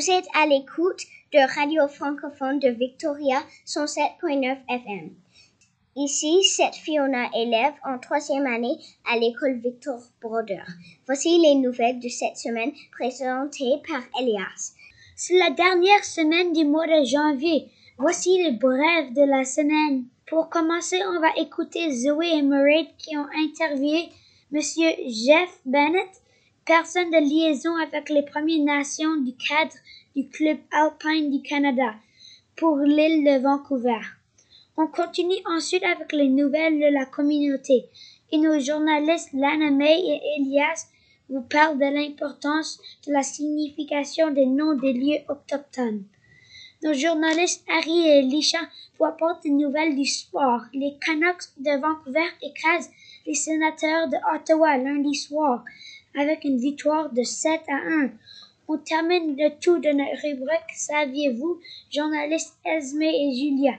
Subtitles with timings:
[0.00, 5.10] Vous êtes à l'écoute de Radio francophone de Victoria 107.9 FM.
[5.94, 10.62] Ici, c'est Fiona, élève en troisième année à l'école Victor Broder.
[11.04, 14.72] Voici les nouvelles de cette semaine présentées par Elias.
[15.16, 17.68] C'est la dernière semaine du mois de janvier.
[17.98, 20.06] Voici le bref de la semaine.
[20.26, 24.08] Pour commencer, on va écouter Zoé et Murray qui ont interviewé
[24.50, 26.08] Monsieur Jeff Bennett,
[26.70, 29.74] personne de liaison avec les Premières Nations du cadre
[30.14, 31.96] du Club Alpine du Canada
[32.54, 33.98] pour l'île de Vancouver.
[34.76, 37.86] On continue ensuite avec les nouvelles de la communauté
[38.30, 40.86] et nos journalistes Lana May et Elias
[41.28, 46.04] vous parlent de l'importance de la signification des noms des lieux autochtones.
[46.84, 48.60] Nos journalistes Harry et Elisha
[48.96, 50.60] vous apportent des nouvelles du sport.
[50.72, 52.90] Les Canucks de Vancouver écrasent
[53.26, 55.64] les sénateurs de Ottawa lundi soir
[56.18, 58.10] avec une victoire de 7 à 1.
[58.68, 61.60] On termine le tout de notre rubrique Saviez-vous,
[61.92, 63.74] journalistes Esme et Julia.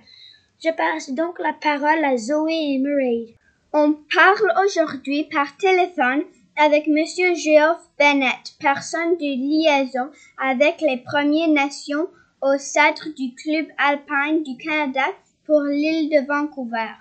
[0.64, 3.36] Je passe donc la parole à Zoé et Murray.
[3.74, 6.24] On parle aujourd'hui par téléphone
[6.58, 12.10] avec Monsieur Geoff Bennett, personne de liaison avec les Premières Nations
[12.42, 15.06] au centre du Club alpine du Canada
[15.46, 16.92] pour l'île de Vancouver.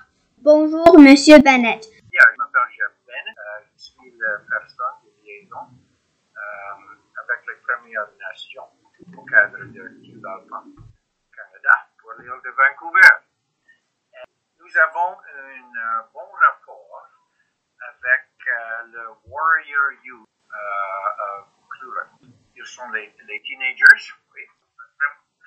[0.42, 1.84] Bonjour, Monsieur Bennett.
[1.84, 3.36] je m'appelle Jeff Bennett.
[3.36, 4.99] Euh, je suis la personne de
[5.30, 6.40] euh,
[7.22, 8.70] avec les Premières Nations
[9.16, 13.12] au cadre alpine du Canada pour l'île de Vancouver.
[14.58, 17.08] nous avons un euh, bon rapport
[17.80, 18.26] avec
[18.92, 20.28] le Warrior Youth.
[22.56, 24.42] Ils sont les, les teenagers, oui.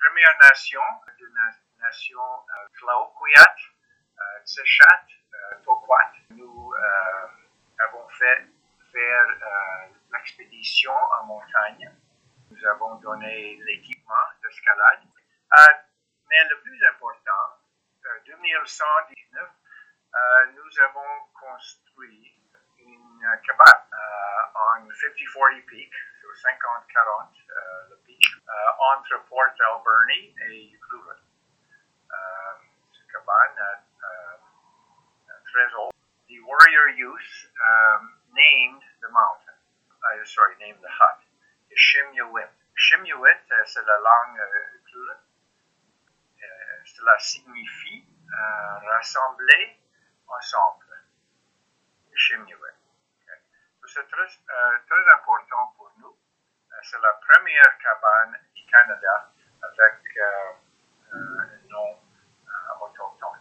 [0.04, 0.80] Première Nation,
[1.18, 2.68] de la nation euh,
[4.18, 6.12] euh, Tsechat, euh, Tokwat.
[6.30, 6.72] Nous
[7.78, 8.46] avons fait
[8.94, 9.28] faire
[10.12, 11.90] l'expédition en montagne.
[12.50, 15.00] Nous avons donné l'équipement d'escalade.
[16.28, 17.58] mais le plus important,
[18.26, 19.50] 2119,
[20.54, 22.34] nous avons construit
[22.78, 23.86] une cabane
[24.54, 27.28] en 50-40 Peak, sur 50-40
[27.90, 28.22] le pic,
[28.78, 31.22] entre Port Alberni et Ucluelet.
[32.92, 33.58] C'est une cabane
[35.52, 35.92] très old.
[36.28, 37.50] The warrior youth
[38.34, 39.58] named the mountain,
[40.02, 41.20] uh, sorry, named the hut,
[41.74, 42.50] Shimyawit.
[42.74, 44.40] Shimyawit, c'est la langue
[44.78, 45.22] Ucluelet.
[46.84, 49.78] cela signifie euh, rassembler
[50.28, 50.84] ensemble.
[52.14, 52.74] Shimyawit.
[53.86, 56.08] C'est très, euh, très important pour nous.
[56.08, 59.30] Euh, c'est la première cabane du Canada
[59.62, 61.96] avec euh, un nom
[62.80, 63.38] autochtone.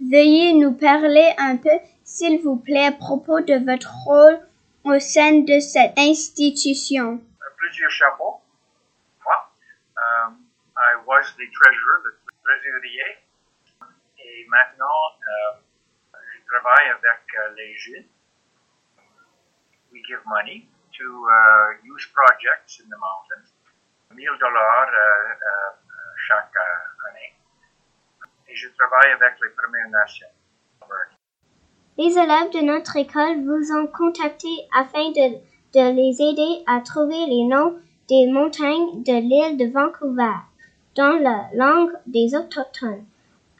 [0.00, 4.40] Veuillez nous parler un peu, s'il vous plaît, à propos de votre rôle
[4.84, 7.20] au sein de cette institution.
[7.56, 8.42] Plusieurs chapeaux.
[9.24, 9.50] Moi,
[9.96, 10.44] um,
[10.76, 13.18] I was the treasurer, le trésorier.
[14.18, 15.58] Et maintenant, uh,
[16.12, 18.08] je travaille avec uh, les jeunes.
[19.92, 20.66] We give money
[20.98, 23.52] to uh, youth projects in the mountains.
[24.10, 24.90] 1000 dollars
[26.28, 26.52] chaque
[27.08, 27.34] année.
[28.48, 30.28] Et je travaille avec les Premières Nations.
[31.98, 35.36] Les élèves de notre école vous ont contacté afin de,
[35.74, 37.76] de les aider à trouver les noms
[38.08, 40.36] des montagnes de l'île de Vancouver
[40.96, 43.04] dans la langue des autochtones.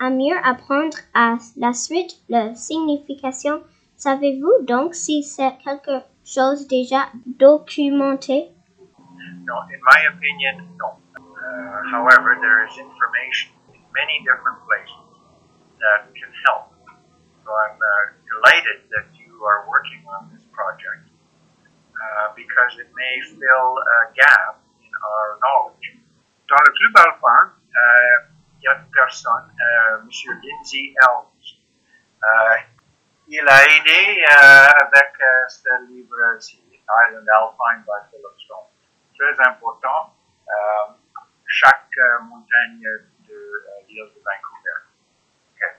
[0.00, 3.62] À mieux apprendre à la suite la signification,
[3.96, 8.48] savez-vous donc si c'est quelque chose déjà documenté?
[9.44, 10.96] No, in my opinion, no.
[11.16, 14.96] Uh, however, there is information in many different places
[15.80, 16.72] that can help.
[17.44, 18.11] So I'm uh,
[18.42, 21.06] delighted that you are working on this project
[21.94, 25.98] uh, because it may fill a gap in our knowledge.
[26.48, 27.54] Dans le club alpin,
[28.58, 29.48] il y a une personne,
[30.02, 30.08] M.
[30.10, 31.28] Lindsay Elms.
[33.28, 35.14] il a aidé avec
[35.48, 36.62] ce livre-ci,
[37.08, 38.68] Island Alpine by Philip Stone.
[39.18, 40.14] Très important,
[41.46, 41.96] chaque
[42.28, 43.38] montagne de
[43.88, 44.78] l'île de Vancouver.
[45.54, 45.72] Okay.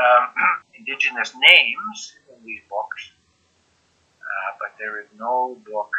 [0.00, 3.12] Um, indigenous names in these books,
[4.60, 5.92] but there is no book,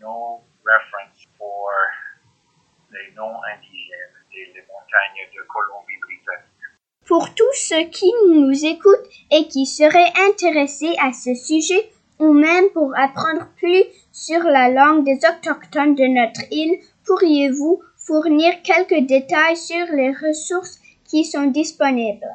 [0.00, 1.70] no reference for
[2.92, 6.46] les noms indigènes des montagnes de Colombie-Britannique.
[7.06, 12.70] Pour tous ceux qui nous écoutent et qui seraient intéressés à ce sujet, ou même
[12.70, 19.56] pour apprendre plus sur la langue des autochtones de notre île, pourriez-vous fournir quelques détails
[19.56, 22.26] sur les ressources qui sont disponibles?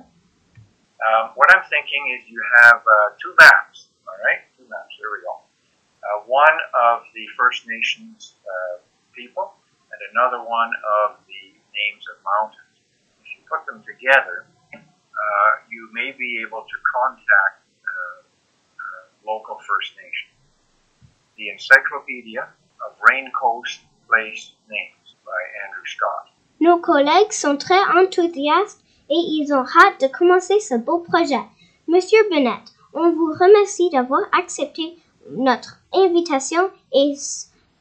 [1.04, 4.48] Um, what I'm thinking is you have uh, two maps, all right?
[4.56, 5.44] Two maps, there we go.
[6.06, 8.80] Uh, one of the First Nations uh,
[9.12, 9.54] people
[9.92, 10.72] and another one
[11.04, 11.44] of the
[11.76, 12.76] names of mountains.
[13.24, 19.60] If you put them together, uh, you may be able to contact uh, uh, local
[19.60, 20.32] First Nation.
[21.38, 22.48] The Encyclopedia
[22.84, 26.32] of Rain Coast Place Names by Andrew Scott.
[26.62, 28.80] Nos collègues sont très enthousiastes
[29.10, 31.42] et ils ont hâte de commencer ce beau projet.
[31.88, 32.64] Monsieur Bennett,
[32.94, 34.98] on vous remercie d'avoir accepté
[35.32, 37.14] notre invitation et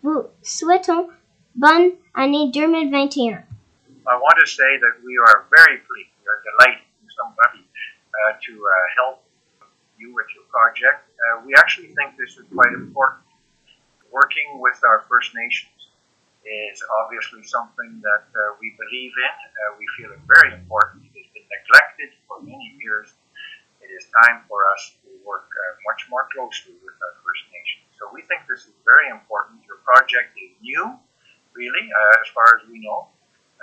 [0.03, 1.09] vous souhaitons
[1.55, 3.43] bonne année 2021.
[4.07, 6.85] I want to say that we are very pleased, we are delighted
[7.17, 9.25] somebody uh, to uh, help
[9.99, 11.09] you with your project.
[11.17, 13.25] Uh, we actually think this is quite important.
[14.11, 15.71] Working with our First Nations
[16.45, 19.35] is obviously something that uh, we believe in.
[19.35, 21.04] Uh, we feel it very important.
[21.55, 23.15] Neglected for many years.
[23.79, 27.87] It is time for us to work uh, much more closely with our First Nations.
[27.95, 29.63] So we think this is very important.
[29.63, 30.99] Your project is new,
[31.55, 31.85] really,
[32.21, 33.07] as far as we know.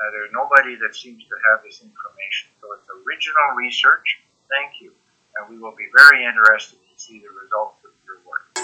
[0.02, 2.50] Uh, there's nobody that seems to have this information.
[2.64, 4.24] So it's original research.
[4.48, 4.96] Thank you.
[5.36, 8.56] And we will be very interested to see the results of your work.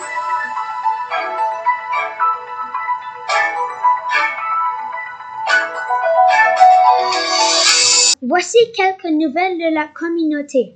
[8.24, 10.74] Voici quelques nouvelles de la communauté.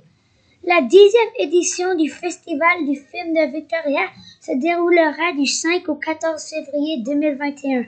[0.62, 4.06] La dixième édition du Festival du film de Victoria
[4.40, 7.86] se déroulera du 5 au 14 février 2021.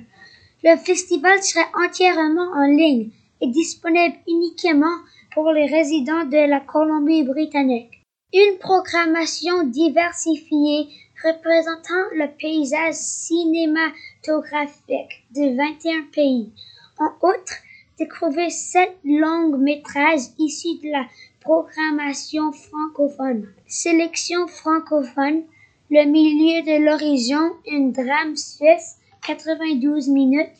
[0.65, 3.11] Le festival sera entièrement en ligne
[3.41, 4.97] et disponible uniquement
[5.33, 8.03] pour les résidents de la Colombie-Britannique.
[8.33, 10.89] Une programmation diversifiée
[11.23, 16.51] représentant le paysage cinématographique de 21 pays.
[16.99, 17.55] En outre,
[17.99, 21.07] découvrez sept longs métrages issus de la
[21.41, 23.49] programmation francophone.
[23.67, 25.43] Sélection francophone,
[25.91, 28.97] Le milieu de l'horizon, un drame suisse,
[29.27, 30.57] 92 minutes.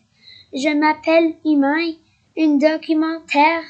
[0.53, 1.97] Je m'appelle Imai,
[2.39, 3.65] un documentaire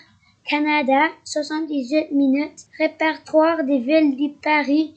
[0.48, 2.66] Canada, 78 minutes.
[2.78, 4.94] Répertoire des villes de Paris,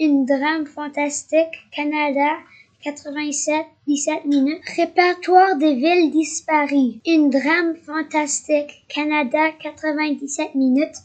[0.00, 2.38] un drame fantastique Canada,
[2.82, 4.62] 87, 17 minutes.
[4.76, 7.00] Répertoire des villes disparues.
[7.06, 8.84] Une drame fantastique.
[8.88, 10.96] Canada, 97 minutes.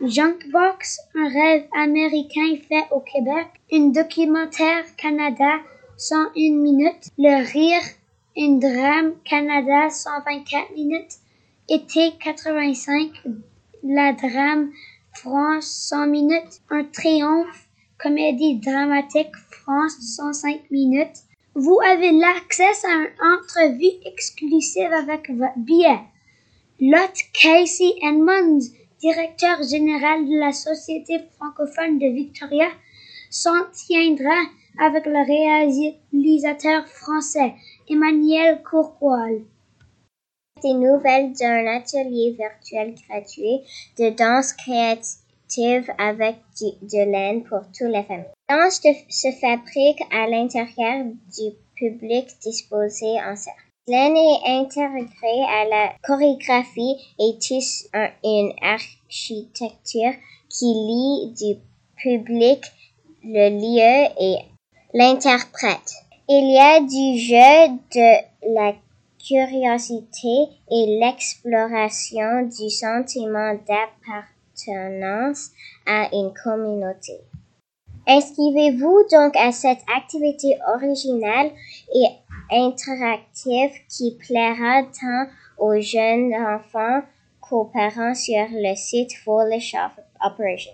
[0.00, 3.48] Junkbox, un rêve américain fait au Québec.
[3.72, 5.58] Un documentaire Canada,
[5.96, 7.10] 101 minutes.
[7.18, 7.82] Le rire,
[8.36, 11.16] un drame Canada, 124 minutes.
[11.68, 13.10] Été 85,
[13.82, 14.70] la drame
[15.12, 16.60] France, 100 minutes.
[16.70, 17.67] Un triomphe,
[17.98, 21.24] comédie dramatique France 105 minutes.
[21.54, 25.98] Vous avez l'accès à une entrevue exclusive avec votre billet.
[26.80, 28.66] Lot Casey Edmonds,
[29.00, 32.68] directeur général de la Société francophone de Victoria,
[33.30, 34.38] s'en tiendra
[34.78, 37.54] avec le réalisateur français
[37.88, 39.42] Emmanuel Courcoal.
[40.62, 43.60] Des nouvelles d'un atelier virtuel gratuit
[43.98, 45.27] de danse créative
[45.98, 47.60] avec de laine pour
[48.04, 48.26] familles.
[48.48, 53.62] La danse se fabrique à l'intérieur du public disposé en cercle.
[53.86, 57.88] Laine est intégrée à la chorégraphie et tisse
[58.22, 60.12] une architecture
[60.50, 61.60] qui lie du
[61.96, 62.62] public,
[63.24, 64.44] le lieu et
[64.92, 65.94] l'interprète.
[66.28, 68.74] Il y a du jeu, de la
[69.26, 74.37] curiosité et l'exploration du sentiment d'appartenance
[75.86, 77.20] à une communauté.
[78.06, 81.50] Inscrivez-vous donc à cette activité originale
[81.94, 82.06] et
[82.50, 85.26] interactive qui plaira tant
[85.58, 87.02] aux jeunes enfants
[87.40, 89.76] qu'aux parents sur le site Foolish
[90.24, 90.72] Operations.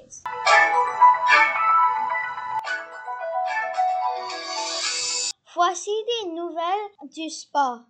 [5.55, 7.81] Voici des nouvelles du sport.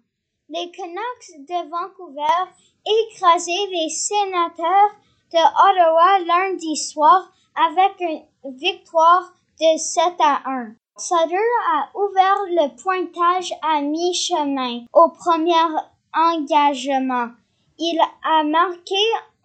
[0.48, 2.50] Les Canucks de Vancouver
[2.86, 4.96] écrasaient les sénateurs
[5.34, 10.74] de Ottawa lundi soir avec une victoire de 7 à 1.
[10.96, 11.34] Sutter
[11.74, 15.66] a ouvert le pointage à mi-chemin au premier
[16.14, 17.30] engagement.
[17.78, 18.94] Il a marqué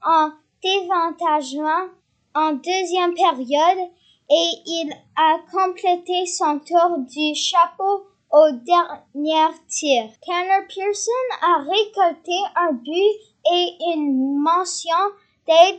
[0.05, 0.29] en
[0.61, 1.87] dévantagement
[2.35, 3.89] en deuxième période
[4.29, 10.03] et il a complété son tour du chapeau au dernier tir.
[10.23, 14.93] Tanner Pearson a récolté un but et une mention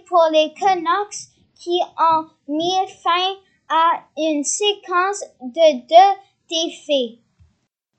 [0.07, 3.37] pour les Canucks qui ont mis fin
[3.69, 7.21] à une séquence de deux défaites.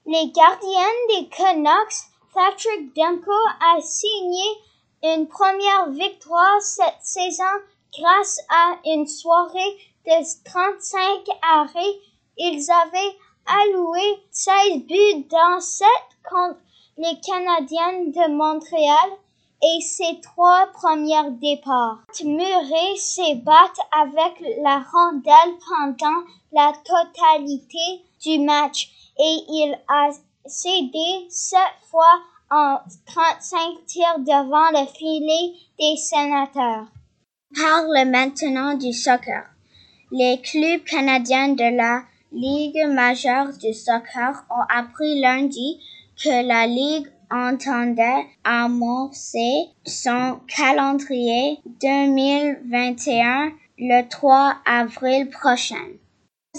[0.06, 4.44] Les gardiens des Canucks, Patrick Demko, a signé
[5.04, 7.44] une première victoire cette saison
[7.98, 11.02] grâce à une soirée de 35
[11.42, 12.00] arrêts.
[12.38, 15.88] Ils avaient alloué 16 buts dans 7
[16.30, 16.60] contre
[16.98, 19.18] les Canadiens de Montréal
[19.64, 22.00] et ses trois premiers départs.
[22.24, 28.90] Murray s'est battu avec la rondelle pendant la totalité du match
[29.20, 30.10] et il a
[30.46, 36.88] cédé sept fois en 35 tirs devant le filet des sénateurs.
[37.56, 39.44] Parle maintenant du soccer.
[40.12, 42.04] Les clubs canadiens de la
[42.34, 45.80] Ligue majeure de soccer ont appris lundi
[46.22, 55.88] que la Ligue entendait amorcer son calendrier 2021 le 3 avril prochain.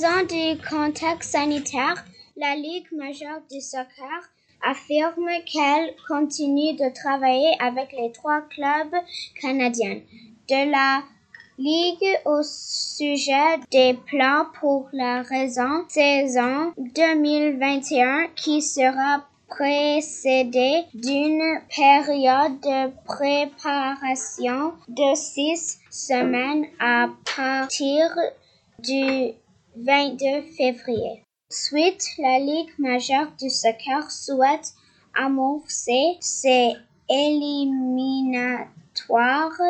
[0.01, 2.05] Dans du contexte sanitaire,
[2.37, 4.31] la Ligue majeure du soccer
[4.63, 8.95] affirme qu'elle continue de travailler avec les trois clubs
[9.41, 10.01] canadiens
[10.49, 11.03] de la
[11.59, 22.61] Ligue au sujet des plans pour la raison saison 2021 qui sera précédée d'une période
[22.61, 28.17] de préparation de six semaines à partir
[28.79, 29.33] du
[29.77, 31.23] 22 février.
[31.51, 34.73] Suite, la Ligue majeure du soccer souhaite
[35.15, 36.73] amorcer ses
[37.11, 39.61] éliminatoires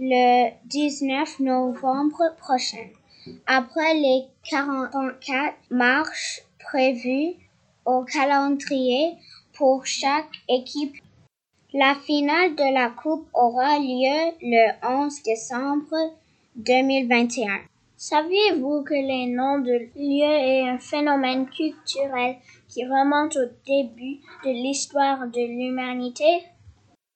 [0.00, 2.88] le 19 novembre prochain.
[3.46, 7.36] Après les 44 marches prévues
[7.84, 9.16] au calendrier
[9.52, 10.96] pour chaque équipe,
[11.72, 15.96] la finale de la Coupe aura lieu le 11 décembre
[16.56, 17.60] 2021.
[17.96, 22.36] Saviez-vous que les noms de lieux est un phénomène culturel
[22.68, 26.44] qui remonte au début de l'histoire de l'humanité?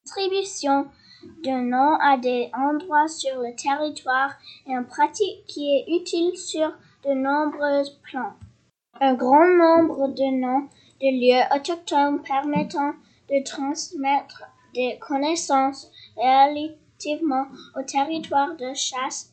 [0.05, 0.87] L'attribution
[1.43, 4.33] de noms à des endroits sur le territoire
[4.67, 6.71] est une pratique qui est utile sur
[7.05, 8.33] de nombreux plans.
[9.01, 10.67] Un grand nombre de noms
[10.99, 12.91] de lieux autochtones permettant
[13.29, 17.45] de transmettre des connaissances relativement
[17.77, 19.31] au territoire de chasse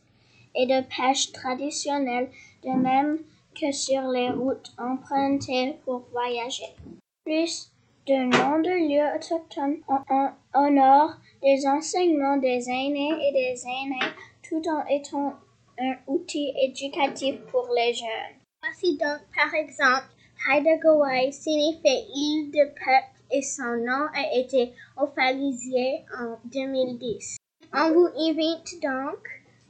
[0.55, 2.31] et de pêche traditionnelle,
[2.63, 3.19] de même
[3.61, 6.77] que sur les routes empruntées pour voyager.
[7.25, 7.73] Plus
[8.07, 14.13] de noms de lieux autochtones en honore des enseignements des aînés et des aînés
[14.49, 15.35] tout en étant
[15.81, 18.46] un outil éducatif pour les jeunes.
[18.63, 20.09] Voici donc par exemple
[20.49, 27.37] Haida Gawai signifie île de peuple et son nom a été officialisé en 2010.
[27.73, 29.19] On vous invite donc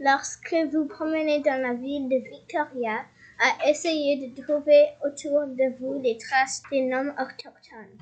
[0.01, 3.05] lorsque vous promenez dans la ville de Victoria,
[3.39, 7.99] à essayer de trouver autour de vous les traces des noms autochtones.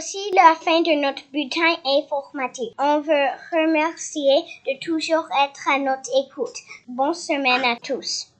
[0.00, 2.72] Voici la fin de notre bulletin informatique.
[2.78, 6.56] On veut remercier de toujours être à notre écoute.
[6.88, 8.32] Bonne semaine à tous.